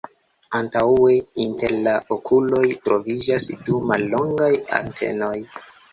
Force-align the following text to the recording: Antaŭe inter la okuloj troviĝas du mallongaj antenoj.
Antaŭe 0.59 1.11
inter 1.43 1.75
la 1.89 1.93
okuloj 2.17 2.63
troviĝas 2.87 3.47
du 3.69 3.83
mallongaj 3.93 4.53
antenoj. 4.79 5.35